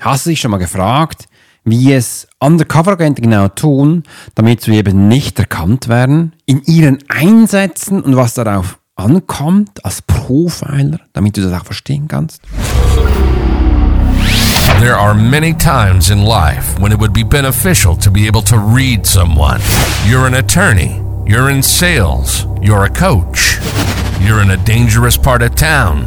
Hast 0.00 0.24
du 0.24 0.30
dich 0.30 0.40
schon 0.40 0.50
mal 0.50 0.56
gefragt, 0.56 1.26
wie 1.62 1.92
es 1.92 2.26
Undercover-Agenten 2.38 3.20
genau 3.20 3.48
tun, 3.48 4.04
damit 4.34 4.62
sie 4.62 4.74
eben 4.74 5.08
nicht 5.08 5.38
erkannt 5.38 5.88
werden, 5.88 6.32
in 6.46 6.62
ihren 6.64 7.00
Einsätzen 7.10 8.00
und 8.00 8.16
was 8.16 8.32
darauf 8.32 8.78
ankommt 8.96 9.84
als 9.84 10.00
Profiler, 10.00 11.00
damit 11.12 11.36
du 11.36 11.42
das 11.42 11.52
auch 11.60 11.66
verstehen 11.66 12.08
kannst? 12.08 12.40
There 14.80 14.96
are 14.96 15.14
many 15.14 15.52
times 15.52 16.08
in 16.08 16.24
life 16.24 16.80
when 16.80 16.92
it 16.92 16.98
would 16.98 17.12
be 17.12 17.22
beneficial 17.22 17.94
to 17.98 18.10
be 18.10 18.26
able 18.26 18.42
to 18.44 18.56
read 18.56 19.04
someone. 19.04 19.60
You're 20.08 20.26
an 20.26 20.34
attorney, 20.34 21.02
you're 21.26 21.50
in 21.50 21.62
sales, 21.62 22.46
you're 22.62 22.84
a 22.84 22.88
coach, 22.88 23.58
you're 24.26 24.40
in 24.40 24.52
a 24.52 24.56
dangerous 24.64 25.18
part 25.18 25.42
of 25.42 25.54
town, 25.56 26.06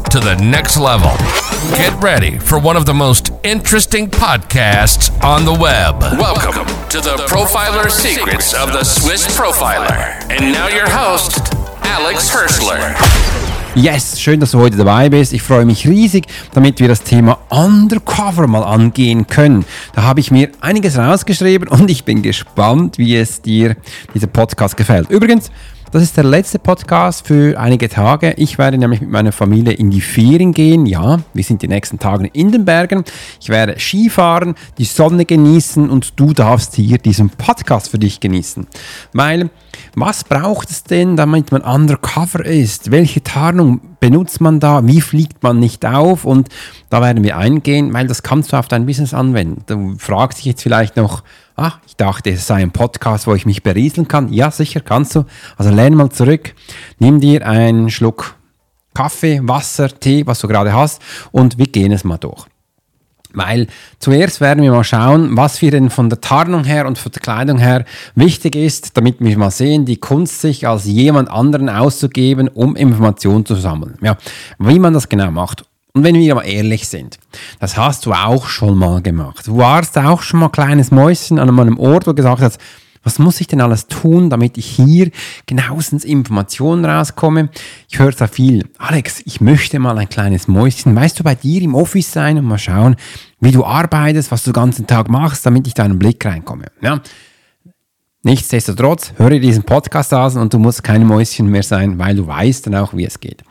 to 0.11 0.19
the 0.19 0.35
next 0.43 0.75
level. 0.75 1.11
Get 1.77 1.93
ready 2.03 2.37
for 2.37 2.59
one 2.59 2.75
of 2.75 2.85
the 2.85 2.93
most 2.93 3.31
interesting 3.43 4.09
podcasts 4.09 5.09
on 5.23 5.45
the 5.45 5.53
web. 5.53 6.01
Welcome 6.19 6.65
to 6.89 6.99
the 6.99 7.15
Profiler 7.29 7.89
Secrets 7.89 8.53
of 8.53 8.73
the 8.73 8.83
Swiss 8.83 9.25
Profiler. 9.37 10.19
And 10.29 10.51
now 10.51 10.67
your 10.67 10.89
host, 10.89 11.53
Alex 11.83 12.29
Hirschler. 12.29 12.93
Yes, 13.73 14.19
schön, 14.19 14.41
dass 14.41 14.51
du 14.51 14.59
heute 14.59 14.75
dabei 14.75 15.07
bist. 15.07 15.31
Ich 15.31 15.43
freue 15.43 15.63
mich 15.63 15.87
riesig, 15.87 16.25
damit 16.53 16.81
wir 16.81 16.89
das 16.89 17.03
Thema 17.03 17.37
Undercover 17.47 18.47
mal 18.47 18.63
angehen 18.63 19.27
können. 19.27 19.63
Da 19.95 20.03
habe 20.03 20.19
ich 20.19 20.29
mir 20.29 20.49
einiges 20.59 20.97
rausgeschrieben 20.97 21.69
und 21.69 21.89
ich 21.89 22.03
bin 22.03 22.21
gespannt, 22.21 22.97
wie 22.97 23.15
es 23.15 23.41
dir 23.41 23.77
dieser 24.13 24.27
Podcast 24.27 24.75
gefällt. 24.75 25.09
Übrigens, 25.09 25.51
das 25.91 26.03
ist 26.03 26.15
der 26.15 26.23
letzte 26.23 26.57
Podcast 26.57 27.27
für 27.27 27.59
einige 27.59 27.89
Tage. 27.89 28.33
Ich 28.37 28.57
werde 28.57 28.77
nämlich 28.77 29.01
mit 29.01 29.09
meiner 29.09 29.33
Familie 29.33 29.73
in 29.73 29.91
die 29.91 29.99
Ferien 29.99 30.53
gehen. 30.53 30.85
Ja, 30.85 31.19
wir 31.33 31.43
sind 31.43 31.61
die 31.61 31.67
nächsten 31.67 31.99
Tage 31.99 32.27
in 32.31 32.53
den 32.53 32.63
Bergen. 32.63 33.03
Ich 33.41 33.49
werde 33.49 33.77
Skifahren, 33.77 34.55
die 34.77 34.85
Sonne 34.85 35.25
genießen 35.25 35.89
und 35.89 36.17
du 36.17 36.31
darfst 36.31 36.75
hier 36.75 36.97
diesen 36.97 37.29
Podcast 37.29 37.89
für 37.89 37.99
dich 37.99 38.21
genießen. 38.21 38.67
Weil, 39.11 39.49
was 39.93 40.23
braucht 40.23 40.69
es 40.69 40.85
denn, 40.85 41.17
damit 41.17 41.51
man 41.51 41.61
undercover 41.61 42.45
ist? 42.45 42.91
Welche 42.91 43.21
Tarnung 43.21 43.81
benutzt 43.99 44.39
man 44.39 44.61
da? 44.61 44.87
Wie 44.87 45.01
fliegt 45.01 45.43
man 45.43 45.59
nicht 45.59 45.85
auf? 45.85 46.23
Und 46.23 46.47
da 46.89 47.01
werden 47.01 47.25
wir 47.25 47.35
eingehen, 47.35 47.93
weil 47.93 48.07
das 48.07 48.23
kannst 48.23 48.53
du 48.53 48.57
auf 48.57 48.69
dein 48.69 48.85
Business 48.85 49.13
anwenden. 49.13 49.63
Du 49.67 49.95
fragst 49.97 50.39
dich 50.39 50.45
jetzt 50.45 50.63
vielleicht 50.63 50.95
noch, 50.95 51.23
Ah, 51.61 51.73
ich 51.85 51.95
dachte, 51.95 52.31
es 52.31 52.47
sei 52.47 52.55
ein 52.55 52.71
Podcast, 52.71 53.27
wo 53.27 53.35
ich 53.35 53.45
mich 53.45 53.61
berieseln 53.61 54.07
kann. 54.07 54.33
Ja, 54.33 54.49
sicher 54.49 54.79
kannst 54.79 55.13
du. 55.13 55.25
Also 55.57 55.69
lehn 55.69 55.93
mal 55.93 56.09
zurück, 56.09 56.55
nimm 56.97 57.19
dir 57.19 57.45
einen 57.45 57.91
Schluck 57.91 58.33
Kaffee, 58.95 59.41
Wasser, 59.43 59.87
Tee, 59.89 60.25
was 60.25 60.39
du 60.39 60.47
gerade 60.47 60.73
hast 60.73 61.03
und 61.31 61.59
wir 61.59 61.67
gehen 61.67 61.91
es 61.91 62.03
mal 62.03 62.17
durch. 62.17 62.47
Weil 63.33 63.67
zuerst 63.99 64.41
werden 64.41 64.63
wir 64.63 64.71
mal 64.71 64.83
schauen, 64.83 65.37
was 65.37 65.61
wir 65.61 65.69
denn 65.69 65.91
von 65.91 66.09
der 66.09 66.19
Tarnung 66.19 66.63
her 66.63 66.87
und 66.87 66.97
von 66.97 67.11
der 67.11 67.21
Kleidung 67.21 67.59
her 67.59 67.85
wichtig 68.15 68.55
ist, 68.55 68.97
damit 68.97 69.17
wir 69.19 69.37
mal 69.37 69.51
sehen, 69.51 69.85
die 69.85 69.97
Kunst 69.97 70.41
sich 70.41 70.67
als 70.67 70.85
jemand 70.85 71.29
anderen 71.29 71.69
auszugeben, 71.69 72.47
um 72.47 72.75
Informationen 72.75 73.45
zu 73.45 73.53
sammeln. 73.53 73.99
Ja, 74.01 74.17
wie 74.57 74.79
man 74.79 74.95
das 74.95 75.09
genau 75.09 75.29
macht. 75.29 75.65
Und 75.93 76.03
wenn 76.03 76.15
wir 76.15 76.35
mal 76.35 76.43
ehrlich 76.43 76.87
sind, 76.87 77.17
das 77.59 77.77
hast 77.77 78.05
du 78.05 78.13
auch 78.13 78.47
schon 78.47 78.77
mal 78.77 79.01
gemacht. 79.01 79.47
Du 79.47 79.57
warst 79.57 79.97
auch 79.97 80.21
schon 80.21 80.39
mal 80.39 80.47
ein 80.47 80.51
kleines 80.51 80.91
Mäuschen 80.91 81.37
an 81.37 81.49
einem 81.49 81.77
Ort, 81.77 82.07
wo 82.07 82.11
du 82.11 82.15
gesagt 82.15 82.41
hast, 82.41 82.59
was 83.03 83.17
muss 83.17 83.41
ich 83.41 83.47
denn 83.47 83.61
alles 83.61 83.87
tun, 83.87 84.29
damit 84.29 84.57
ich 84.57 84.65
hier 84.67 85.09
genauestens 85.47 86.05
Informationen 86.05 86.85
rauskomme? 86.85 87.49
Ich 87.89 87.99
höre 87.99 88.11
da 88.11 88.27
viel. 88.27 88.69
Alex, 88.77 89.21
ich 89.25 89.41
möchte 89.41 89.79
mal 89.79 89.97
ein 89.97 90.07
kleines 90.07 90.47
Mäuschen, 90.47 90.95
weißt 90.95 91.19
du, 91.19 91.23
bei 91.23 91.33
dir 91.33 91.61
im 91.63 91.73
Office 91.73 92.11
sein 92.11 92.37
und 92.37 92.45
mal 92.45 92.59
schauen, 92.59 92.95
wie 93.39 93.51
du 93.51 93.65
arbeitest, 93.65 94.31
was 94.31 94.43
du 94.43 94.51
den 94.51 94.61
ganzen 94.61 94.87
Tag 94.87 95.09
machst, 95.09 95.45
damit 95.45 95.65
ich 95.65 95.73
da 95.73 95.83
einen 95.83 95.97
Blick 95.97 96.23
reinkomme. 96.23 96.65
Ja? 96.81 97.01
Nichtsdestotrotz, 98.23 99.13
höre 99.17 99.39
diesen 99.39 99.63
Podcast 99.63 100.13
an 100.13 100.37
und 100.37 100.53
du 100.53 100.59
musst 100.59 100.83
kein 100.83 101.07
Mäuschen 101.07 101.47
mehr 101.47 101.63
sein, 101.63 101.97
weil 101.97 102.15
du 102.15 102.27
weißt 102.27 102.67
dann 102.67 102.75
auch, 102.75 102.93
wie 102.93 103.03
es 103.03 103.19
geht. 103.19 103.43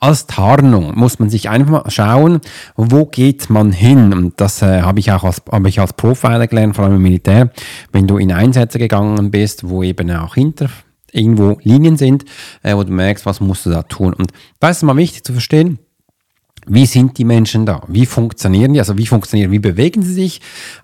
Als 0.00 0.26
Tarnung 0.26 0.98
muss 0.98 1.18
man 1.18 1.30
sich 1.30 1.48
einfach 1.48 1.70
mal 1.70 1.90
schauen, 1.90 2.42
wo 2.76 3.06
geht 3.06 3.48
man 3.48 3.72
hin? 3.72 4.12
Und 4.12 4.38
das 4.38 4.60
äh, 4.60 4.82
habe 4.82 5.00
ich 5.00 5.10
auch 5.12 5.24
als, 5.24 5.40
hab 5.50 5.66
ich 5.66 5.80
als 5.80 5.94
Profiler 5.94 6.46
gelernt, 6.46 6.76
vor 6.76 6.84
allem 6.84 6.96
im 6.96 7.02
Militär. 7.02 7.50
Wenn 7.90 8.06
du 8.06 8.18
in 8.18 8.30
Einsätze 8.30 8.78
gegangen 8.78 9.30
bist, 9.30 9.66
wo 9.66 9.82
eben 9.82 10.10
auch 10.10 10.34
hinter 10.34 10.68
irgendwo 11.10 11.58
Linien 11.62 11.96
sind, 11.96 12.26
äh, 12.62 12.76
wo 12.76 12.84
du 12.84 12.92
merkst, 12.92 13.24
was 13.24 13.40
musst 13.40 13.64
du 13.64 13.70
da 13.70 13.82
tun. 13.82 14.12
Und 14.12 14.32
da 14.60 14.68
ist 14.68 14.78
es 14.78 14.82
mal 14.82 14.96
wichtig 14.98 15.24
zu 15.24 15.32
verstehen, 15.32 15.78
wie 16.66 16.84
sind 16.84 17.16
die 17.16 17.24
Menschen 17.24 17.64
da? 17.64 17.82
Wie 17.88 18.04
funktionieren 18.04 18.74
die? 18.74 18.78
Also 18.78 18.98
wie 18.98 19.06
funktionieren, 19.06 19.52
wie 19.52 19.58
bewegen 19.58 20.02
sie 20.02 20.12
sich? 20.12 20.42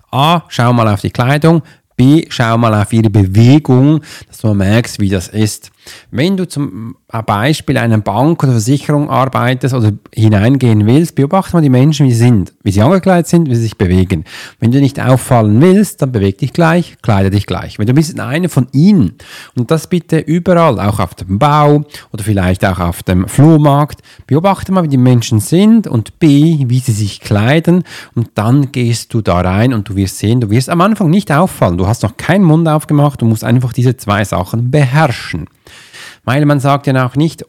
A, 0.09 0.41
schau 0.47 0.73
mal 0.73 0.87
auf 0.87 1.01
die 1.01 1.11
Kleidung. 1.11 1.61
B, 1.95 2.25
schau 2.29 2.57
mal 2.57 2.73
auf 2.81 2.91
ihre 2.93 3.09
Bewegung, 3.09 4.01
dass 4.27 4.39
du 4.39 4.53
merkst, 4.53 4.99
wie 4.99 5.09
das 5.09 5.27
ist. 5.27 5.71
Wenn 6.11 6.37
du 6.37 6.47
zum 6.47 6.95
Beispiel 7.25 7.77
einer 7.77 7.97
Bank 7.99 8.43
oder 8.43 8.53
Versicherung 8.53 9.09
arbeitest 9.09 9.73
oder 9.73 9.93
hineingehen 10.13 10.85
willst, 10.85 11.15
beobachte 11.15 11.55
mal 11.55 11.61
die 11.61 11.69
Menschen, 11.69 12.05
wie 12.05 12.11
sie 12.11 12.19
sind, 12.19 12.53
wie 12.63 12.71
sie 12.71 12.81
angekleidet 12.81 13.27
sind, 13.27 13.49
wie 13.49 13.55
sie 13.55 13.63
sich 13.63 13.77
bewegen. 13.77 14.25
Wenn 14.59 14.71
du 14.71 14.79
nicht 14.79 14.99
auffallen 14.99 15.61
willst, 15.61 16.01
dann 16.01 16.11
beweg 16.11 16.37
dich 16.39 16.53
gleich, 16.53 16.97
kleide 17.01 17.29
dich 17.29 17.45
gleich. 17.45 17.79
Wenn 17.79 17.87
du 17.87 17.93
bist 17.93 18.19
einer 18.19 18.49
von 18.49 18.67
ihnen 18.71 19.13
und 19.55 19.71
das 19.71 19.87
bitte 19.87 20.19
überall, 20.19 20.79
auch 20.79 20.99
auf 20.99 21.15
dem 21.15 21.39
Bau 21.39 21.83
oder 22.11 22.23
vielleicht 22.23 22.65
auch 22.65 22.79
auf 22.79 23.03
dem 23.03 23.27
Flohmarkt, 23.27 24.01
beobachte 24.27 24.71
mal, 24.71 24.83
wie 24.83 24.89
die 24.89 24.97
Menschen 24.97 25.39
sind 25.39 25.87
und 25.87 26.19
B, 26.19 26.65
wie 26.67 26.79
sie 26.79 26.91
sich 26.91 27.19
kleiden 27.19 27.83
und 28.13 28.29
dann 28.35 28.71
gehst 28.71 29.13
du 29.13 29.21
da 29.21 29.41
rein 29.41 29.73
und 29.73 29.89
du 29.89 29.95
wirst 29.95 30.19
sehen, 30.19 30.41
du 30.41 30.49
wirst 30.49 30.69
am 30.69 30.81
Anfang 30.81 31.09
nicht 31.09 31.31
auffallen. 31.31 31.77
Du 31.77 31.87
hast 31.87 32.03
noch 32.03 32.17
keinen 32.17 32.43
Mund 32.43 32.67
aufgemacht, 32.67 33.21
du 33.21 33.25
musst 33.25 33.43
einfach 33.43 33.73
diese 33.73 33.97
zwei 33.97 34.23
Sachen 34.23 34.71
beherrschen. 34.71 35.47
Weil 36.25 36.45
man 36.45 36.59
sagt 36.59 36.87
ja 36.87 37.05
auch 37.05 37.15
nicht 37.15 37.45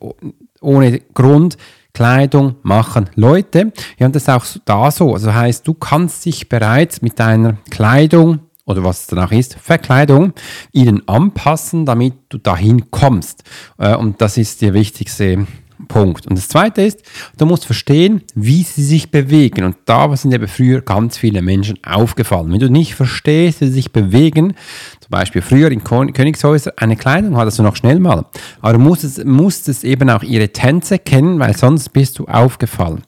ohne 0.60 1.00
Grund, 1.14 1.56
Kleidung 1.92 2.56
machen 2.62 3.08
Leute. 3.14 3.72
Ja, 3.98 4.06
und 4.06 4.14
das 4.14 4.24
ist 4.24 4.28
auch 4.28 4.44
da 4.66 4.90
so. 4.90 5.14
Also 5.14 5.32
heißt, 5.32 5.66
du 5.66 5.72
kannst 5.72 6.26
dich 6.26 6.48
bereits 6.48 7.00
mit 7.00 7.18
deiner 7.18 7.56
Kleidung 7.70 8.40
oder 8.66 8.84
was 8.84 9.02
es 9.02 9.06
danach 9.06 9.32
ist, 9.32 9.54
Verkleidung, 9.54 10.32
ihnen 10.72 11.08
anpassen, 11.08 11.86
damit 11.86 12.14
du 12.28 12.38
dahin 12.38 12.90
kommst. 12.90 13.44
Äh, 13.78 13.94
und 13.94 14.20
das 14.20 14.36
ist 14.36 14.60
der 14.60 14.74
wichtigste 14.74 15.46
Punkt. 15.88 16.26
Und 16.26 16.36
das 16.36 16.48
zweite 16.48 16.82
ist, 16.82 17.02
du 17.38 17.46
musst 17.46 17.66
verstehen, 17.66 18.22
wie 18.34 18.62
sie 18.62 18.82
sich 18.82 19.10
bewegen. 19.10 19.64
Und 19.64 19.76
da 19.84 20.14
sind 20.16 20.32
eben 20.32 20.48
früher 20.48 20.80
ganz 20.80 21.18
viele 21.18 21.42
Menschen 21.42 21.78
aufgefallen. 21.84 22.52
Wenn 22.52 22.60
du 22.60 22.70
nicht 22.70 22.94
verstehst, 22.94 23.60
wie 23.60 23.66
sie 23.66 23.72
sich 23.72 23.92
bewegen, 23.92 24.54
zum 25.00 25.10
Beispiel 25.10 25.42
früher 25.42 25.70
in 25.70 25.84
Königshäusern, 25.84 26.72
eine 26.76 26.96
Kleidung 26.96 27.36
hattest 27.36 27.58
du 27.58 27.62
noch 27.62 27.76
schnell 27.76 28.00
mal. 28.00 28.26
Aber 28.60 28.72
du 28.72 28.78
musstest, 28.78 29.24
musstest 29.24 29.84
eben 29.84 30.10
auch 30.10 30.22
ihre 30.22 30.48
Tänze 30.48 30.98
kennen, 30.98 31.38
weil 31.38 31.56
sonst 31.56 31.92
bist 31.92 32.18
du 32.18 32.26
aufgefallen. 32.26 33.02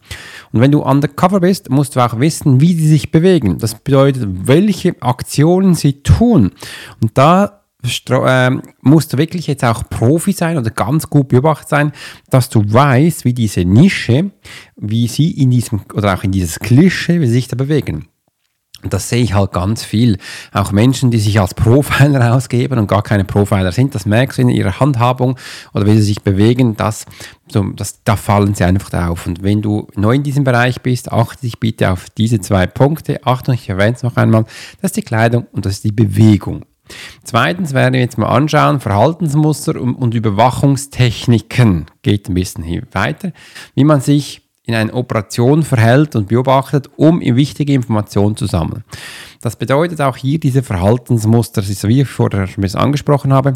Und 0.53 0.61
wenn 0.61 0.73
du 0.73 0.83
undercover 0.83 1.41
bist, 1.41 1.71
musst 1.71 1.97
du 1.97 2.01
auch 2.01 2.21
wissen, 2.21 2.61
wie 2.61 2.75
sie 2.75 2.89
sich 2.89 3.11
bewegen. 3.11 3.59
Das 3.59 3.75
bedeutet, 3.75 4.27
welche 4.47 4.95
Aktionen 5.01 5.75
sie 5.75 6.03
tun. 6.03 6.53
Und 7.01 7.17
da 7.19 7.58
äh, 7.83 8.51
musst 8.83 9.13
du 9.13 9.19
wirklich 9.19 9.47
jetzt 9.47 9.65
auch 9.65 9.89
Profi 9.89 10.33
sein 10.33 10.59
oder 10.59 10.71
ganz 10.71 11.09
gut 11.09 11.29
beobachtet 11.29 11.69
sein, 11.69 11.93
dass 12.29 12.49
du 12.49 12.63
weißt, 12.67 13.25
wie 13.25 13.35
diese 13.35 13.65
Nische, 13.65 14.31
wie 14.77 15.07
sie 15.07 15.31
in 15.31 15.51
diesem 15.51 15.83
oder 15.95 16.15
auch 16.15 16.25
in 16.25 16.33
dieses 16.33 16.59
Klischee, 16.59 17.21
wie 17.21 17.27
sie 17.27 17.35
sich 17.35 17.49
da 17.49 17.57
bewegen. 17.57 18.09
Und 18.83 18.93
das 18.93 19.09
sehe 19.09 19.23
ich 19.23 19.35
halt 19.35 19.53
ganz 19.53 19.83
viel. 19.83 20.19
Auch 20.53 20.71
Menschen, 20.71 21.11
die 21.11 21.19
sich 21.19 21.41
als 21.41 21.53
Profiler 21.53 22.35
ausgeben 22.37 22.79
und 22.79 22.87
gar 22.87 23.03
keine 23.03 23.25
Profiler 23.25 23.73
sind, 23.73 23.95
das 23.95 24.07
merkst 24.07 24.39
du 24.39 24.43
in 24.43 24.51
ihrer 24.51 24.79
Handhabung 24.79 25.37
oder 25.75 25.85
wie 25.87 25.95
sie 25.95 26.03
sich 26.03 26.23
bewegen, 26.23 26.77
das, 26.77 27.05
das, 27.49 28.05
da 28.05 28.15
fallen 28.15 28.55
sie 28.55 28.63
einfach 28.63 28.93
auf. 29.09 29.27
Und 29.27 29.43
wenn 29.43 29.63
du 29.63 29.89
neu 29.97 30.15
in 30.15 30.23
diesem 30.23 30.45
Bereich 30.45 30.81
bist, 30.81 31.11
achte 31.11 31.41
dich 31.41 31.59
bitte 31.59 31.91
auf 31.91 32.09
diese 32.11 32.41
zwei 32.41 32.69
Punkte. 32.69 33.21
Achtung, 33.25 33.55
ich 33.55 33.69
erwähne 33.69 33.97
es 33.97 34.05
noch 34.05 34.17
einmal. 34.17 34.45
Das 34.81 34.91
ist 34.91 34.97
die 34.97 35.03
Kleidung 35.03 35.47
und 35.51 35.67
das 35.67 35.75
ist 35.75 35.85
die 35.85 35.93
Bewegung. 35.93 36.65
Zweitens 37.25 37.75
werden 37.75 37.95
wir 37.95 38.01
jetzt 38.01 38.19
mal 38.19 38.29
anschauen, 38.29 38.81
Verhaltensmuster 38.81 39.81
und, 39.81 39.95
und 39.95 40.15
Überwachungstechniken. 40.15 41.87
Geht 42.03 42.29
ein 42.29 42.35
bisschen 42.35 42.65
hier 42.65 42.83
weiter. 42.93 43.33
Wie 43.75 43.85
man 43.85 44.01
sich 44.01 44.43
in 44.69 44.75
einer 44.75 44.95
Operation 44.95 45.63
verhält 45.63 46.15
und 46.15 46.29
beobachtet, 46.29 46.91
um 46.97 47.21
wichtige 47.21 47.73
Informationen 47.73 48.37
zu 48.37 48.45
sammeln. 48.45 48.85
Das 49.41 49.57
bedeutet 49.57 50.03
auch 50.03 50.17
hier 50.17 50.39
diese 50.39 50.63
Verhaltensmuster, 50.63 51.63
das 51.63 51.71
ist, 51.71 51.89
wie 51.89 52.03
ich 52.03 52.09
vorher 52.09 52.47
schon 52.47 52.61
ein 52.61 52.63
bisschen 52.63 52.81
angesprochen 52.81 53.33
habe, 53.33 53.55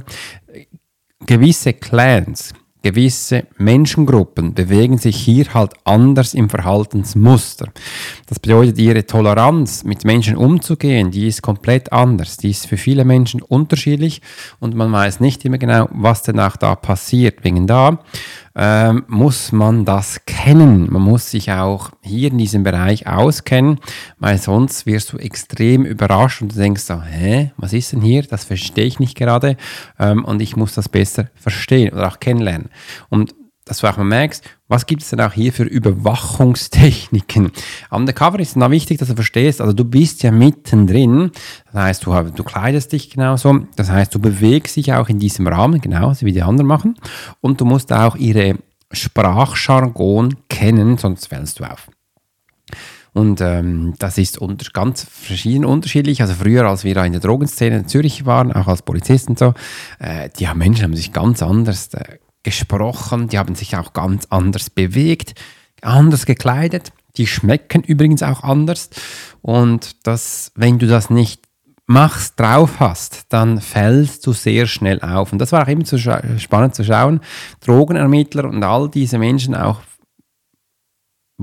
gewisse 1.27 1.75
Clans, 1.75 2.55
gewisse 2.83 3.47
Menschengruppen 3.59 4.55
bewegen 4.55 4.99
sich 4.99 5.17
hier 5.17 5.55
halt 5.55 5.73
anders 5.85 6.35
im 6.35 6.51
Verhaltensmuster. 6.51 7.69
Das 8.27 8.41
bedeutet, 8.41 8.79
ihre 8.79 9.07
Toleranz 9.07 9.85
mit 9.85 10.05
Menschen 10.05 10.37
umzugehen, 10.37 11.11
die 11.11 11.29
ist 11.29 11.43
komplett 11.43 11.93
anders. 11.93 12.37
Die 12.37 12.51
ist 12.51 12.67
für 12.67 12.77
viele 12.77 13.05
Menschen 13.05 13.41
unterschiedlich 13.43 14.21
und 14.61 14.75
man 14.75 14.93
weiß 14.93 15.21
nicht 15.21 15.45
immer 15.45 15.59
genau, 15.59 15.89
was 15.93 16.23
denn 16.23 16.41
auch 16.41 16.57
da 16.57 16.75
passiert. 16.75 17.45
Wegen 17.45 17.67
da 17.67 18.01
ähm, 18.55 19.05
muss 19.09 19.53
man 19.53 19.85
das 19.85 20.25
kennen. 20.27 20.93
Man 20.93 21.03
muss 21.03 21.31
sich 21.31 21.53
auch 21.53 21.91
hier 22.03 22.31
in 22.31 22.39
diesem 22.39 22.63
Bereich 22.63 23.07
auskennen, 23.07 23.79
weil 24.19 24.39
sonst 24.39 24.87
wirst 24.87 25.13
du 25.13 25.19
extrem 25.19 25.85
überrascht 25.85 26.43
und 26.43 26.55
du 26.55 26.59
denkst 26.59 26.83
so, 26.83 27.03
hä, 27.03 27.53
was 27.57 27.73
ist 27.73 27.93
denn 27.93 28.03
hier? 28.03 28.23
Das 28.23 28.45
verstehe 28.45 28.85
ich 28.85 29.01
nicht 29.01 29.17
gerade 29.17 29.57
ähm, 29.99 30.25
und 30.25 30.43
ich 30.43 30.57
muss 30.57 30.75
das 30.75 30.89
besser 30.89 31.29
verstehen 31.35 31.93
oder 31.93 32.09
auch 32.09 32.21
kennenlernen. 32.21 32.69
Und 33.09 33.35
dass 33.73 33.79
du 33.79 33.87
auch 33.87 33.97
mal 33.97 34.05
merkst, 34.05 34.45
was 34.69 34.85
gibt 34.85 35.01
es 35.01 35.09
denn 35.09 35.21
auch 35.23 35.33
hier 35.33 35.51
für 35.51 35.65
Überwachungstechniken? 35.65 37.53
Undercover 37.91 38.39
ist 38.39 38.55
dann 38.55 38.71
wichtig, 38.71 38.99
dass 38.99 39.09
du 39.09 39.15
verstehst, 39.15 39.63
also 39.63 39.73
du 39.73 39.87
bist 39.87 40.23
ja 40.23 40.31
mittendrin, 40.31 41.31
das 41.73 41.83
heißt, 41.83 42.07
du, 42.07 42.13
du 42.35 42.45
kleidest 42.45 42.93
dich 42.93 43.09
genauso, 43.09 43.67
das 43.77 43.91
heißt, 43.91 44.15
du 44.15 44.19
bewegst 44.19 44.77
dich 44.77 44.93
auch 44.93 45.09
in 45.09 45.19
diesem 45.19 45.47
Rahmen, 45.47 45.81
genauso 45.81 46.27
wie 46.27 46.33
die 46.33 46.43
anderen 46.43 46.67
machen, 46.67 46.97
und 47.41 47.63
du 47.63 47.65
musst 47.65 47.95
auch 47.95 48.15
ihre 48.17 48.57
Sprachjargon 48.93 50.37
kennen, 50.51 50.99
sonst 50.99 51.29
fällst 51.29 51.61
du 51.61 51.65
auf. 51.65 51.89
Und 53.15 53.41
ähm, 53.41 53.95
das 53.99 54.19
ist 54.19 54.37
unter, 54.39 54.67
ganz 54.73 55.05
verschieden 55.05 55.65
unterschiedlich. 55.67 56.23
Also 56.23 56.33
früher, 56.33 56.67
als 56.67 56.85
wir 56.85 56.97
in 57.05 57.13
der 57.13 57.21
Drogenszene 57.21 57.77
in 57.77 57.89
Zürich 57.89 58.25
waren, 58.25 58.53
auch 58.53 58.69
als 58.69 58.83
Polizisten 58.83 59.37
so, 59.37 59.53
äh, 59.99 60.31
die 60.39 60.49
Menschen 60.55 60.85
haben 60.85 60.97
sich 60.97 61.13
ganz 61.13 61.43
anders 61.43 61.93
äh, 61.93 62.19
gesprochen, 62.43 63.29
die 63.29 63.39
haben 63.39 63.55
sich 63.55 63.77
auch 63.77 63.93
ganz 63.93 64.27
anders 64.31 64.71
bewegt, 64.71 65.41
anders 65.81 66.27
gekleidet. 66.27 66.93
Die 67.17 67.27
schmecken 67.27 67.83
übrigens 67.83 68.23
auch 68.23 68.43
anders. 68.43 68.91
Und 69.43 70.07
das, 70.07 70.53
wenn 70.55 70.79
du 70.79 70.87
das 70.87 71.11
nicht 71.11 71.43
machst, 71.87 72.41
drauf 72.41 72.81
hast, 72.81 73.27
dann 73.29 73.61
fällst 73.61 74.27
du 74.27 74.33
sehr 74.33 74.67
schnell 74.67 75.01
auf. 75.03 75.33
Und 75.33 75.39
das 75.39 75.53
war 75.53 75.65
auch 75.65 75.69
immer 75.69 75.85
zu 75.85 75.99
spannend 75.99 76.75
zu 76.75 76.85
schauen. 76.85 77.21
Drogenermittler 77.61 78.45
und 78.45 78.63
all 78.65 78.89
diese 78.89 79.19
Menschen 79.19 79.55
auch 79.55 79.81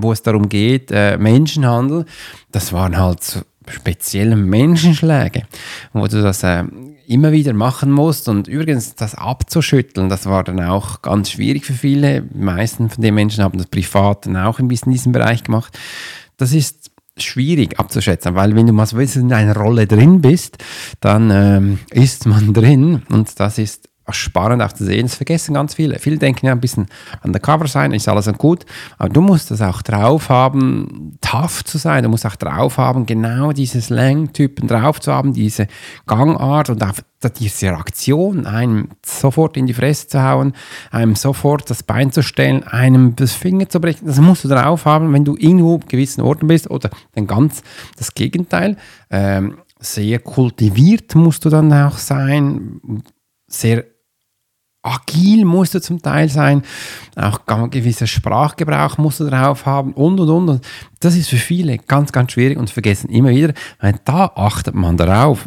wo 0.02 0.12
es 0.12 0.22
darum 0.22 0.48
geht, 0.48 0.90
äh, 0.90 1.18
Menschenhandel, 1.18 2.04
das 2.52 2.72
waren 2.72 2.96
halt 2.96 3.22
so 3.22 3.40
spezielle 3.68 4.36
Menschenschläge, 4.36 5.44
wo 5.92 6.06
du 6.06 6.22
das 6.22 6.42
äh, 6.42 6.64
immer 7.10 7.32
wieder 7.32 7.52
machen 7.52 7.90
musst. 7.90 8.28
Und 8.28 8.46
übrigens, 8.46 8.94
das 8.94 9.14
abzuschütteln, 9.14 10.08
das 10.08 10.26
war 10.26 10.44
dann 10.44 10.60
auch 10.60 11.02
ganz 11.02 11.30
schwierig 11.30 11.66
für 11.66 11.72
viele. 11.72 12.22
Die 12.22 12.38
meisten 12.38 12.88
von 12.88 13.02
den 13.02 13.14
Menschen 13.14 13.42
haben 13.42 13.58
das 13.58 13.66
privat 13.66 14.26
dann 14.26 14.36
auch 14.36 14.60
ein 14.60 14.68
bisschen 14.68 14.92
in 14.92 14.98
diesem 14.98 15.12
Bereich 15.12 15.42
gemacht. 15.42 15.78
Das 16.36 16.52
ist 16.52 16.90
schwierig 17.16 17.78
abzuschätzen, 17.78 18.34
weil 18.34 18.54
wenn 18.54 18.66
du 18.66 18.72
mal 18.72 18.88
in 18.90 19.32
einer 19.32 19.56
Rolle 19.56 19.86
drin 19.86 20.22
bist, 20.22 20.58
dann 21.00 21.30
ähm, 21.30 21.78
ist 21.90 22.26
man 22.26 22.54
drin 22.54 23.02
und 23.10 23.38
das 23.38 23.58
ist 23.58 23.89
spannend 24.12 24.62
auch 24.62 24.72
zu 24.72 24.84
sehen. 24.84 25.06
Das 25.06 25.14
vergessen 25.14 25.54
ganz 25.54 25.74
viele. 25.74 25.98
Viele 25.98 26.18
denken 26.18 26.46
ja 26.46 26.52
ein 26.52 26.60
bisschen 26.60 26.86
undercover 27.22 27.66
sein, 27.66 27.92
ist 27.92 28.08
alles 28.08 28.30
gut. 28.38 28.64
Aber 28.98 29.08
du 29.08 29.20
musst 29.20 29.50
das 29.50 29.60
auch 29.62 29.82
drauf 29.82 30.28
haben, 30.28 31.18
tough 31.20 31.64
zu 31.64 31.78
sein. 31.78 32.02
Du 32.02 32.08
musst 32.08 32.26
auch 32.26 32.36
drauf 32.36 32.78
haben, 32.78 33.06
genau 33.06 33.52
diese 33.52 33.80
Slang-Typen 33.80 34.68
drauf 34.68 35.00
zu 35.00 35.12
haben, 35.12 35.32
diese 35.32 35.66
Gangart 36.06 36.70
und 36.70 36.82
auch 36.82 36.94
diese 37.28 37.66
Reaktion, 37.66 38.46
einem 38.46 38.88
sofort 39.04 39.56
in 39.56 39.66
die 39.66 39.74
Fresse 39.74 40.08
zu 40.08 40.22
hauen, 40.22 40.54
einem 40.90 41.14
sofort 41.14 41.68
das 41.68 41.82
Bein 41.82 42.12
zu 42.12 42.22
stellen, 42.22 42.62
einem 42.64 43.14
das 43.16 43.32
Finger 43.32 43.68
zu 43.68 43.80
brechen. 43.80 44.06
Das 44.06 44.18
musst 44.18 44.44
du 44.44 44.48
drauf 44.48 44.86
haben, 44.86 45.12
wenn 45.12 45.24
du 45.24 45.36
irgendwo 45.36 45.78
gewissen 45.78 46.22
Orten 46.22 46.46
bist 46.46 46.70
oder 46.70 46.88
dann 47.14 47.26
ganz 47.26 47.62
das 47.98 48.14
Gegenteil. 48.14 48.76
Ähm, 49.10 49.58
sehr 49.80 50.18
kultiviert 50.20 51.14
musst 51.14 51.44
du 51.44 51.50
dann 51.50 51.72
auch 51.72 51.98
sein, 51.98 53.02
sehr 53.46 53.84
agil 54.82 55.44
musst 55.44 55.74
du 55.74 55.80
zum 55.80 56.00
Teil 56.00 56.28
sein, 56.28 56.62
auch 57.16 57.40
ein 57.46 57.70
gewisser 57.70 58.06
Sprachgebrauch 58.06 58.98
musst 58.98 59.20
du 59.20 59.24
drauf 59.24 59.66
haben 59.66 59.92
und 59.92 60.18
und 60.20 60.30
und. 60.30 60.66
Das 61.00 61.16
ist 61.16 61.28
für 61.28 61.36
viele 61.36 61.78
ganz, 61.78 62.12
ganz 62.12 62.32
schwierig 62.32 62.58
und 62.58 62.70
vergessen 62.70 63.10
immer 63.10 63.30
wieder, 63.30 63.52
weil 63.80 63.94
da 64.04 64.32
achtet 64.34 64.74
man 64.74 64.96
darauf. 64.96 65.46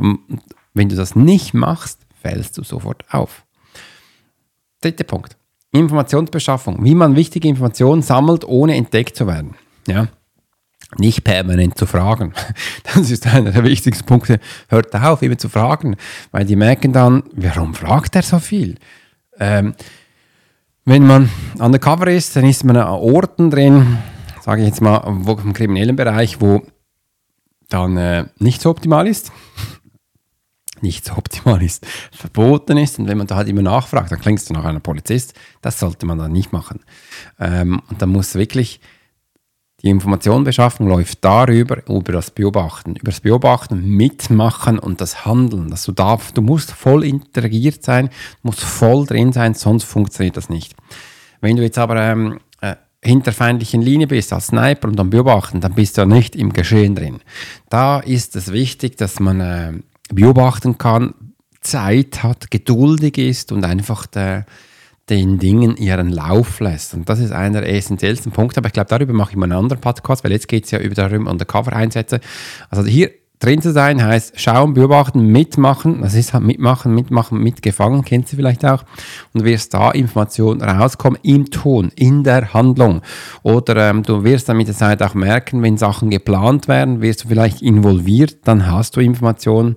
Wenn 0.74 0.90
du 0.90 0.96
das 0.96 1.16
nicht 1.16 1.54
machst, 1.54 2.00
fällst 2.22 2.58
du 2.58 2.64
sofort 2.64 3.04
auf. 3.12 3.46
Dritter 4.82 5.04
Punkt. 5.04 5.38
Informationsbeschaffung. 5.72 6.84
Wie 6.84 6.96
man 6.96 7.16
wichtige 7.16 7.48
Informationen 7.48 8.02
sammelt, 8.02 8.46
ohne 8.46 8.76
entdeckt 8.76 9.16
zu 9.16 9.26
werden. 9.28 9.56
Ja. 9.88 10.08
Nicht 10.98 11.24
permanent 11.24 11.78
zu 11.78 11.86
fragen. 11.86 12.34
Das 12.84 13.10
ist 13.10 13.26
einer 13.26 13.52
der 13.52 13.64
wichtigsten 13.64 14.06
Punkte. 14.06 14.40
Hört 14.68 14.94
auf, 14.96 15.24
immer 15.24 15.38
zu 15.38 15.50
fragen, 15.50 15.96
weil 16.32 16.46
die 16.46 16.56
merken 16.56 16.94
dann, 16.94 17.24
warum 17.34 17.74
fragt 17.74 18.16
er 18.16 18.22
so 18.22 18.38
viel? 18.38 18.76
Ähm, 19.40 19.76
wenn 20.86 21.08
man 21.08 21.30
undercover 21.60 22.08
ist, 22.08 22.36
dann 22.36 22.46
ist 22.46 22.64
man 22.64 22.76
an 22.78 22.88
Orten 22.88 23.50
drin, 23.50 23.98
sage 24.42 24.62
ich 24.62 24.68
jetzt 24.68 24.82
mal, 24.82 25.02
wo, 25.06 25.34
im 25.34 25.54
kriminellen 25.54 25.96
Bereich, 25.96 26.42
wo 26.42 26.64
dann 27.70 27.98
äh, 27.98 28.26
nicht 28.40 28.62
so 28.62 28.70
optimal 28.70 29.08
ist. 29.08 29.32
nicht 30.82 31.06
so 31.06 31.14
optimal 31.14 31.64
ist, 31.64 31.86
verboten 32.12 32.78
ist. 32.78 33.00
Und 33.00 33.08
wenn 33.08 33.18
man 33.18 33.28
da 33.28 33.38
halt 33.38 33.48
immer 33.48 33.62
nachfragt, 33.62 34.12
dann 34.12 34.20
klingst 34.20 34.50
du 34.50 34.54
nach 34.54 34.66
einer 34.66 34.82
Polizist. 34.82 35.34
Das 35.62 35.80
sollte 35.80 36.06
man 36.06 36.18
dann 36.18 36.34
nicht 36.34 36.52
machen. 36.52 36.82
Ähm, 37.40 37.82
und 37.90 38.02
dann 38.02 38.10
muss 38.10 38.36
wirklich 38.36 38.82
die 39.84 39.90
Informationenbeschaffung 39.90 40.88
läuft 40.88 41.26
darüber, 41.26 41.86
über 41.90 42.14
das 42.14 42.32
Beobachten, 42.32 42.96
über 42.96 43.12
das 43.12 43.20
Beobachten, 43.20 43.86
Mitmachen 43.86 44.80
und 44.80 45.02
das 45.02 45.26
Handeln. 45.26 45.70
Dass 45.70 45.84
du, 45.84 45.92
darfst, 45.92 46.38
du 46.38 46.42
musst 46.42 46.72
voll 46.72 47.04
interagiert 47.04 47.84
sein, 47.84 48.10
musst 48.44 48.62
voll 48.62 49.06
drin 49.06 49.34
sein, 49.34 49.54
sonst 49.54 49.84
funktioniert 49.84 50.38
das 50.38 50.50
nicht. 50.50 50.74
Wenn 51.42 51.58
du 51.58 51.64
jetzt 51.64 51.78
aber 51.78 51.98
ähm, 51.98 52.40
äh, 52.62 52.76
hinter 53.04 53.34
feindlichen 53.34 53.82
Linie 53.82 54.08
bist 54.08 54.32
als 54.32 54.48
Sniper 54.48 54.88
und 54.88 55.00
am 55.02 55.10
Beobachten, 55.10 55.60
dann 55.60 55.74
bist 55.74 55.98
du 55.98 56.02
ja 56.02 56.06
nicht 56.06 56.38
im 56.38 56.54
Geschehen 56.54 56.96
drin. 56.96 57.20
Da 57.70 58.00
ist 58.00 58.38
es 58.38 58.54
wichtig, 58.54 58.96
dass 58.96 59.20
man 59.20 59.42
äh, 59.42 59.74
beobachten 60.14 60.78
kann, 60.78 61.14
Zeit 61.60 62.24
hat, 62.24 62.52
geduldig 62.52 63.18
ist 63.18 63.52
und 63.52 63.66
einfach 63.66 64.06
der 64.06 64.46
den 65.10 65.38
Dingen 65.38 65.76
ihren 65.76 66.10
Lauf 66.10 66.60
lässt. 66.60 66.94
Und 66.94 67.10
das 67.10 67.20
ist 67.20 67.32
einer 67.32 67.62
der 67.62 67.76
essentiellsten 67.76 68.32
Punkte. 68.32 68.60
Aber 68.60 68.68
ich 68.68 68.74
glaube, 68.74 68.90
darüber 68.90 69.14
mache 69.14 69.32
ich 69.32 69.38
mal 69.38 69.46
einen 69.46 69.54
anderen 69.54 69.82
Podcast, 69.82 70.24
weil 70.24 70.32
jetzt 70.32 70.48
geht 70.48 70.66
es 70.66 70.72
ja 70.72 70.80
über 70.80 70.96
darum, 70.96 71.28
Undercover-Einsätze. 71.28 72.22
Also 72.70 72.84
hier 72.86 73.12
drin 73.44 73.62
zu 73.62 73.74
sein 73.74 74.02
heißt 74.02 74.40
schauen, 74.40 74.74
beobachten, 74.74 75.28
mitmachen. 75.28 76.02
Das 76.02 76.14
ist 76.14 76.34
halt 76.34 76.46
mitmachen, 76.46 76.96
mitmachen, 76.96 77.40
mitgefangen, 77.40 78.06
kennst 78.06 78.32
du 78.32 78.38
vielleicht 78.38 78.64
auch. 78.64 78.86
Und 79.34 79.44
wirst 79.44 79.74
da 79.74 79.92
Informationen 79.92 80.62
rauskommen 80.62 81.20
im 81.24 81.52
Tun, 81.52 81.92
in 81.96 82.24
der 82.24 82.54
Handlung. 82.54 83.02
Oder 83.42 83.90
ähm, 83.90 84.04
du 84.04 84.24
wirst 84.24 84.48
dann 84.48 84.58
mit 84.58 84.70
der 84.70 84.76
Zeit 84.76 85.04
auch 85.04 85.16
merken, 85.16 85.62
wenn 85.62 85.76
Sachen 85.78 86.10
geplant 86.10 86.70
werden, 86.70 87.02
wirst 87.02 87.26
du 87.26 87.28
vielleicht 87.28 87.62
involviert, 87.62 88.48
dann 88.48 88.72
hast 88.72 88.96
du 88.96 89.02
Informationen 89.02 89.76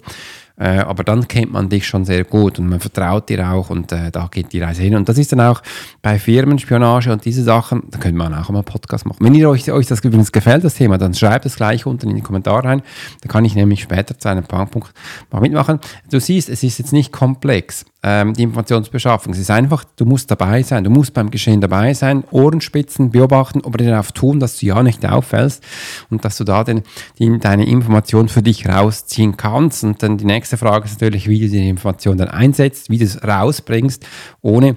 äh, 0.58 0.78
aber 0.78 1.04
dann 1.04 1.28
kennt 1.28 1.52
man 1.52 1.68
dich 1.68 1.86
schon 1.86 2.04
sehr 2.04 2.24
gut 2.24 2.58
und 2.58 2.68
man 2.68 2.80
vertraut 2.80 3.28
dir 3.28 3.50
auch 3.50 3.70
und 3.70 3.92
äh, 3.92 4.10
da 4.10 4.28
geht 4.30 4.52
die 4.52 4.60
Reise 4.60 4.82
hin. 4.82 4.94
Und 4.94 5.08
das 5.08 5.18
ist 5.18 5.32
dann 5.32 5.40
auch 5.40 5.62
bei 6.02 6.18
Firmenspionage 6.18 7.12
und 7.12 7.24
diese 7.24 7.42
Sachen, 7.42 7.82
da 7.90 7.98
könnte 7.98 8.16
man 8.16 8.34
auch 8.34 8.48
mal 8.48 8.58
einen 8.58 8.64
Podcast 8.64 9.06
machen. 9.06 9.18
Wenn 9.20 9.34
ihr 9.34 9.50
euch, 9.50 9.70
euch 9.70 9.86
das 9.86 10.00
übrigens 10.00 10.32
gefällt, 10.32 10.64
das 10.64 10.74
Thema, 10.74 10.98
dann 10.98 11.14
schreibt 11.14 11.46
es 11.46 11.56
gleich 11.56 11.86
unten 11.86 12.08
in 12.08 12.16
die 12.16 12.22
Kommentare 12.22 12.64
rein. 12.64 12.82
Da 13.20 13.28
kann 13.28 13.44
ich 13.44 13.54
nämlich 13.54 13.82
später 13.82 14.18
zu 14.18 14.28
einem 14.28 14.44
Punkt 14.44 14.92
mal 15.30 15.40
mitmachen. 15.40 15.80
Du 16.10 16.20
siehst, 16.20 16.48
es 16.48 16.62
ist 16.62 16.78
jetzt 16.78 16.92
nicht 16.92 17.12
komplex 17.12 17.84
ähm, 18.02 18.34
die 18.34 18.42
Informationsbeschaffung. 18.44 19.32
Es 19.32 19.38
ist 19.38 19.50
einfach, 19.50 19.84
du 19.96 20.04
musst 20.04 20.30
dabei 20.30 20.62
sein, 20.62 20.84
du 20.84 20.90
musst 20.90 21.14
beim 21.14 21.30
Geschehen 21.30 21.60
dabei 21.60 21.94
sein, 21.94 22.24
Ohrenspitzen 22.30 23.10
beobachten, 23.10 23.62
aber 23.64 23.78
darauf 23.78 24.12
tun, 24.12 24.40
dass 24.40 24.58
du 24.58 24.66
ja 24.66 24.82
nicht 24.82 25.04
auffällst 25.04 25.62
und 26.10 26.24
dass 26.24 26.36
du 26.36 26.44
da 26.44 26.64
den, 26.64 26.82
die, 27.18 27.38
deine 27.38 27.66
Information 27.66 28.28
für 28.28 28.42
dich 28.42 28.68
rausziehen 28.68 29.36
kannst. 29.36 29.84
Und 29.84 30.02
dann 30.02 30.18
die 30.18 30.24
nächste 30.24 30.56
Frage 30.56 30.84
ist 30.84 31.00
natürlich, 31.00 31.28
wie 31.28 31.40
du 31.40 31.48
die 31.48 31.68
Information 31.68 32.16
dann 32.18 32.28
einsetzt, 32.28 32.90
wie 32.90 32.98
du 32.98 33.04
es 33.04 33.22
rausbringst, 33.22 34.06
ohne 34.40 34.76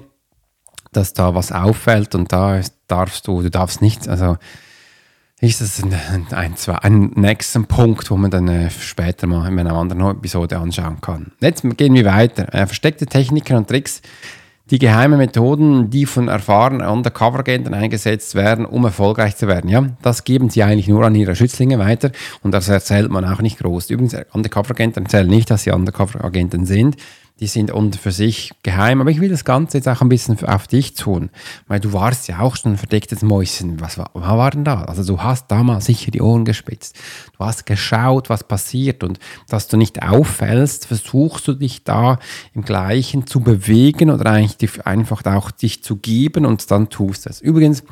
dass 0.92 1.12
da 1.12 1.34
was 1.34 1.52
auffällt 1.52 2.14
und 2.14 2.32
da 2.32 2.60
darfst 2.88 3.28
du, 3.28 3.42
du 3.42 3.50
darfst 3.50 3.80
nichts, 3.80 4.08
also 4.08 4.36
ist 5.40 5.60
das 5.62 5.82
ein, 5.82 6.26
ein, 6.32 6.56
zwei, 6.56 6.74
ein 6.76 7.12
nächsten 7.14 7.64
Punkt, 7.64 8.10
wo 8.10 8.16
man 8.16 8.30
dann 8.30 8.48
äh, 8.48 8.70
später 8.70 9.26
mal 9.26 9.50
in 9.50 9.58
einer 9.58 9.72
anderen 9.72 10.10
Episode 10.10 10.58
anschauen 10.58 11.00
kann. 11.00 11.32
Jetzt 11.40 11.64
gehen 11.78 11.94
wir 11.94 12.04
weiter. 12.04 12.52
Äh, 12.52 12.66
versteckte 12.66 13.06
Techniken 13.06 13.56
und 13.56 13.68
Tricks, 13.68 14.02
die 14.70 14.78
geheimen 14.78 15.18
Methoden, 15.18 15.88
die 15.88 16.04
von 16.04 16.28
erfahrenen 16.28 16.86
Undercover-Agenten 16.86 17.72
eingesetzt 17.72 18.34
werden, 18.34 18.66
um 18.66 18.84
erfolgreich 18.84 19.36
zu 19.36 19.48
werden. 19.48 19.70
Ja, 19.70 19.86
das 20.02 20.24
geben 20.24 20.50
sie 20.50 20.62
eigentlich 20.62 20.88
nur 20.88 21.04
an 21.06 21.14
ihre 21.14 21.34
Schützlinge 21.34 21.78
weiter 21.78 22.12
und 22.42 22.52
das 22.52 22.68
erzählt 22.68 23.10
man 23.10 23.24
auch 23.24 23.40
nicht 23.40 23.58
groß. 23.58 23.88
Übrigens, 23.90 24.14
Undercover-Agenten 24.32 25.04
erzählen 25.04 25.26
nicht, 25.26 25.50
dass 25.50 25.62
sie 25.62 25.70
Undercover-Agenten 25.70 26.66
sind 26.66 26.96
die 27.40 27.46
sind 27.46 27.70
unter 27.70 27.98
für 27.98 28.12
sich 28.12 28.52
geheim. 28.62 29.00
Aber 29.00 29.10
ich 29.10 29.20
will 29.20 29.30
das 29.30 29.44
Ganze 29.44 29.78
jetzt 29.78 29.88
auch 29.88 30.02
ein 30.02 30.10
bisschen 30.10 30.42
auf 30.44 30.68
dich 30.68 30.94
tun, 30.94 31.30
weil 31.66 31.80
du 31.80 31.92
warst 31.92 32.28
ja 32.28 32.40
auch 32.40 32.56
schon 32.56 32.72
ein 32.72 32.78
verdecktes 32.78 33.22
Mäuschen. 33.22 33.80
Was 33.80 33.96
war, 33.96 34.10
was 34.12 34.28
war 34.28 34.50
denn 34.50 34.64
da? 34.64 34.84
Also 34.84 35.02
du 35.04 35.22
hast 35.22 35.50
damals 35.50 35.86
sicher 35.86 36.10
die 36.10 36.20
Ohren 36.20 36.44
gespitzt. 36.44 36.98
Du 37.38 37.44
hast 37.44 37.64
geschaut, 37.64 38.28
was 38.28 38.44
passiert 38.44 39.02
und 39.02 39.18
dass 39.48 39.68
du 39.68 39.78
nicht 39.78 40.02
auffällst, 40.02 40.86
versuchst 40.86 41.48
du 41.48 41.54
dich 41.54 41.82
da 41.82 42.18
im 42.54 42.62
Gleichen 42.62 43.26
zu 43.26 43.40
bewegen 43.40 44.10
oder 44.10 44.30
eigentlich 44.30 44.86
einfach 44.86 45.24
auch 45.24 45.50
dich 45.50 45.82
zu 45.82 45.96
geben 45.96 46.44
und 46.44 46.70
dann 46.70 46.90
tust 46.90 47.24
du 47.24 47.30
es. 47.30 47.40
Übrigens, 47.40 47.82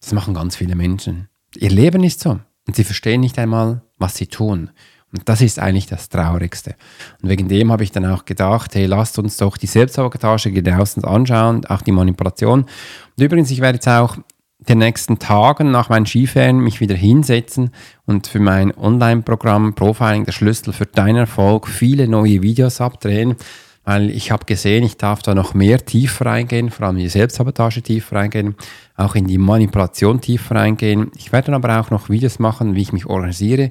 das 0.00 0.12
machen 0.12 0.34
ganz 0.34 0.56
viele 0.56 0.76
Menschen. 0.76 1.28
Ihr 1.56 1.70
Leben 1.70 2.04
ist 2.04 2.20
so 2.20 2.38
und 2.66 2.76
sie 2.76 2.84
verstehen 2.84 3.20
nicht 3.20 3.38
einmal, 3.38 3.82
was 3.98 4.16
sie 4.16 4.28
tun. 4.28 4.70
Und 5.14 5.28
das 5.28 5.40
ist 5.40 5.60
eigentlich 5.60 5.86
das 5.86 6.08
Traurigste. 6.08 6.74
Und 7.22 7.28
wegen 7.28 7.48
dem 7.48 7.70
habe 7.70 7.84
ich 7.84 7.92
dann 7.92 8.04
auch 8.04 8.24
gedacht, 8.24 8.74
hey, 8.74 8.86
lasst 8.86 9.16
uns 9.18 9.36
doch 9.36 9.56
die 9.56 9.68
Selbstsabotage 9.68 10.50
genauestens 10.50 11.04
anschauen, 11.04 11.64
auch 11.66 11.82
die 11.82 11.92
Manipulation. 11.92 12.62
Und 12.62 13.22
übrigens, 13.22 13.52
ich 13.52 13.60
werde 13.60 13.76
jetzt 13.76 13.86
auch 13.88 14.18
den 14.58 14.78
nächsten 14.78 15.20
Tagen 15.20 15.70
nach 15.70 15.88
meinen 15.88 16.06
Skiferien 16.06 16.58
mich 16.58 16.80
wieder 16.80 16.96
hinsetzen 16.96 17.70
und 18.06 18.26
für 18.26 18.40
mein 18.40 18.76
Online-Programm 18.76 19.74
Profiling 19.74 20.24
der 20.24 20.32
Schlüssel 20.32 20.72
für 20.72 20.86
deinen 20.86 21.16
Erfolg 21.18 21.68
viele 21.68 22.08
neue 22.08 22.42
Videos 22.42 22.80
abdrehen, 22.80 23.36
weil 23.84 24.10
ich 24.10 24.32
habe 24.32 24.46
gesehen, 24.46 24.82
ich 24.82 24.96
darf 24.96 25.22
da 25.22 25.34
noch 25.34 25.54
mehr 25.54 25.84
tiefer 25.84 26.26
reingehen, 26.26 26.70
vor 26.70 26.86
allem 26.86 26.96
in 26.96 27.02
die 27.02 27.08
Selbstsabotage 27.08 27.82
tiefer 27.82 28.16
reingehen, 28.16 28.56
auch 28.96 29.14
in 29.14 29.26
die 29.26 29.38
Manipulation 29.38 30.20
tiefer 30.20 30.56
reingehen. 30.56 31.12
Ich 31.16 31.30
werde 31.30 31.52
dann 31.52 31.62
aber 31.62 31.78
auch 31.78 31.90
noch 31.90 32.08
Videos 32.08 32.38
machen, 32.38 32.74
wie 32.74 32.82
ich 32.82 32.92
mich 32.92 33.06
organisiere, 33.06 33.70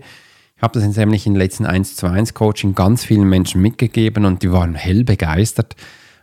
habe 0.63 0.79
das 0.79 0.95
nämlich 0.95 1.27
in 1.27 1.33
den 1.33 1.39
letzten 1.39 1.65
1 1.65 1.97
zu 1.97 2.07
1 2.07 2.33
Coaching 2.33 2.73
ganz 2.73 3.03
vielen 3.03 3.27
Menschen 3.27 3.61
mitgegeben 3.61 4.23
und 4.23 4.43
die 4.43 4.51
waren 4.51 4.75
hell 4.75 5.03
begeistert. 5.03 5.75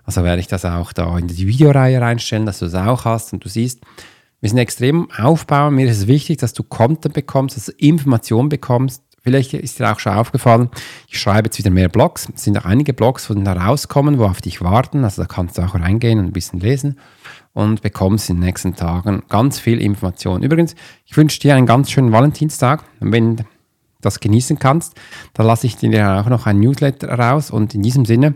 Also 0.05 0.25
werde 0.25 0.41
ich 0.41 0.49
das 0.49 0.65
auch 0.65 0.95
da 0.95 1.19
in 1.19 1.29
die 1.29 1.47
Videoreihe 1.47 2.01
reinstellen, 2.01 2.47
dass 2.47 2.59
du 2.59 2.65
das 2.65 2.75
auch 2.75 3.05
hast 3.05 3.35
und 3.35 3.45
du 3.45 3.51
siehst, 3.51 3.83
wir 4.41 4.49
sind 4.49 4.59
extrem 4.59 5.11
aufbauen. 5.11 5.75
Mir 5.75 5.87
ist 5.87 5.99
es 5.99 6.07
wichtig, 6.07 6.39
dass 6.39 6.55
du 6.55 6.63
Content 6.63 7.13
bekommst, 7.13 7.59
dass 7.59 7.67
du 7.67 7.73
Informationen 7.73 8.49
bekommst. 8.49 9.03
Vielleicht 9.23 9.53
ist 9.53 9.79
dir 9.79 9.93
auch 9.93 9.99
schon 9.99 10.15
aufgefallen, 10.15 10.71
ich 11.07 11.21
schreibe 11.21 11.49
jetzt 11.49 11.59
wieder 11.59 11.69
mehr 11.69 11.91
Blogs. 11.91 12.27
Es 12.35 12.45
sind 12.45 12.57
auch 12.57 12.65
einige 12.65 12.95
Blogs, 12.95 13.29
die 13.29 13.45
da 13.45 13.53
rauskommen, 13.53 14.19
wo 14.19 14.25
auf 14.25 14.41
dich 14.41 14.63
warten. 14.63 15.05
Also 15.05 15.21
da 15.21 15.29
kannst 15.29 15.59
du 15.59 15.63
auch 15.63 15.75
reingehen 15.75 16.19
und 16.19 16.25
ein 16.25 16.33
bisschen 16.33 16.61
lesen 16.61 16.99
und 17.53 17.83
bekommst 17.83 18.31
in 18.31 18.37
den 18.37 18.47
nächsten 18.47 18.75
Tagen 18.75 19.23
ganz 19.29 19.59
viel 19.59 19.83
Information. 19.83 20.43
Übrigens, 20.43 20.75
ich 21.05 21.15
wünsche 21.19 21.41
dir 21.41 21.57
einen 21.57 21.67
ganz 21.67 21.91
schönen 21.91 22.11
Valentinstag. 22.11 22.85
Wenn 23.01 23.45
das 24.01 24.21
genießen 24.21 24.59
kannst. 24.59 24.95
Da 25.35 25.43
lasse 25.43 25.67
ich 25.67 25.77
dir 25.77 26.21
auch 26.21 26.29
noch 26.29 26.47
ein 26.47 26.61
Newsletter 26.61 27.09
raus 27.09 27.51
und 27.51 27.75
in 27.75 27.83
diesem 27.83 28.05
Sinne, 28.05 28.35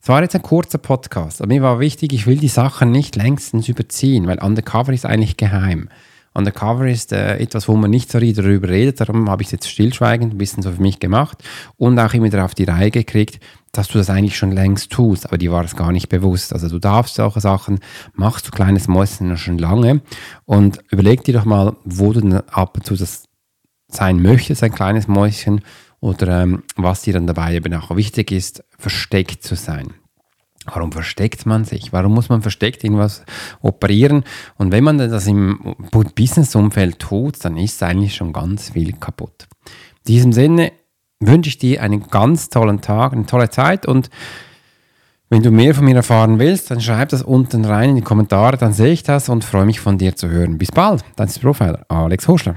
es 0.00 0.08
war 0.08 0.20
jetzt 0.20 0.34
ein 0.34 0.42
kurzer 0.42 0.78
Podcast, 0.78 1.40
aber 1.40 1.54
mir 1.54 1.62
war 1.62 1.80
wichtig, 1.80 2.12
ich 2.12 2.26
will 2.26 2.36
die 2.36 2.48
Sachen 2.48 2.90
nicht 2.90 3.16
längstens 3.16 3.68
überziehen, 3.68 4.26
weil 4.26 4.38
Undercover 4.38 4.92
ist 4.92 5.06
eigentlich 5.06 5.38
geheim. 5.38 5.88
Undercover 6.34 6.88
ist 6.88 7.12
äh, 7.12 7.38
etwas, 7.38 7.68
wo 7.68 7.76
man 7.76 7.90
nicht 7.90 8.10
so 8.10 8.18
darüber 8.18 8.68
redet, 8.68 9.00
darum 9.00 9.30
habe 9.30 9.42
ich 9.42 9.48
es 9.48 9.52
jetzt 9.52 9.70
stillschweigend 9.70 10.34
ein 10.34 10.38
bisschen 10.38 10.62
so 10.62 10.72
für 10.72 10.82
mich 10.82 10.98
gemacht 10.98 11.42
und 11.76 11.98
auch 11.98 12.12
immer 12.12 12.26
wieder 12.26 12.44
auf 12.44 12.54
die 12.54 12.64
Reihe 12.64 12.90
gekriegt, 12.90 13.40
dass 13.70 13.88
du 13.88 13.98
das 13.98 14.10
eigentlich 14.10 14.36
schon 14.36 14.52
längst 14.52 14.90
tust, 14.90 15.26
aber 15.26 15.38
die 15.38 15.50
war 15.50 15.64
es 15.64 15.76
gar 15.76 15.92
nicht 15.92 16.08
bewusst. 16.08 16.52
Also 16.52 16.68
du 16.68 16.78
darfst 16.78 17.14
solche 17.14 17.40
Sachen, 17.40 17.78
machst 18.14 18.46
du 18.46 18.50
kleines 18.50 18.88
Mäuschen 18.88 19.36
schon 19.36 19.58
lange 19.58 20.02
und 20.44 20.80
überleg 20.90 21.22
dir 21.24 21.34
doch 21.34 21.44
mal, 21.44 21.76
wo 21.84 22.12
du 22.12 22.44
ab 22.52 22.76
und 22.76 22.84
zu 22.84 22.96
das 22.96 23.24
sein 23.94 24.20
möchtest, 24.20 24.62
ein 24.62 24.72
kleines 24.72 25.08
Mäuschen, 25.08 25.60
oder 26.04 26.42
ähm, 26.42 26.62
was 26.76 27.00
dir 27.00 27.14
dann 27.14 27.26
dabei 27.26 27.54
eben 27.54 27.72
auch 27.72 27.96
wichtig 27.96 28.30
ist, 28.30 28.62
versteckt 28.78 29.42
zu 29.42 29.54
sein. 29.54 29.94
Warum 30.66 30.92
versteckt 30.92 31.46
man 31.46 31.64
sich? 31.64 31.94
Warum 31.94 32.12
muss 32.12 32.28
man 32.28 32.42
versteckt 32.42 32.84
irgendwas 32.84 33.24
operieren? 33.62 34.24
Und 34.56 34.70
wenn 34.70 34.84
man 34.84 34.98
das 34.98 35.26
im 35.26 35.74
Business-Umfeld 36.14 36.98
tut, 36.98 37.42
dann 37.42 37.56
ist 37.56 37.82
eigentlich 37.82 38.14
schon 38.14 38.34
ganz 38.34 38.70
viel 38.70 38.92
kaputt. 38.92 39.46
In 40.06 40.14
diesem 40.14 40.32
Sinne 40.32 40.72
wünsche 41.20 41.48
ich 41.48 41.56
dir 41.56 41.82
einen 41.82 42.02
ganz 42.08 42.50
tollen 42.50 42.82
Tag, 42.82 43.14
eine 43.14 43.24
tolle 43.24 43.48
Zeit 43.48 43.86
und 43.86 44.10
wenn 45.30 45.42
du 45.42 45.50
mehr 45.50 45.74
von 45.74 45.86
mir 45.86 45.96
erfahren 45.96 46.38
willst, 46.38 46.70
dann 46.70 46.82
schreib 46.82 47.08
das 47.08 47.22
unten 47.22 47.64
rein 47.64 47.90
in 47.90 47.96
die 47.96 48.02
Kommentare, 48.02 48.58
dann 48.58 48.74
sehe 48.74 48.92
ich 48.92 49.02
das 49.02 49.30
und 49.30 49.42
freue 49.42 49.64
mich 49.64 49.80
von 49.80 49.96
dir 49.96 50.14
zu 50.14 50.28
hören. 50.28 50.58
Bis 50.58 50.70
bald, 50.70 51.02
dein 51.16 51.28
Profiler 51.28 51.84
Alex 51.88 52.28
Hoschler. 52.28 52.56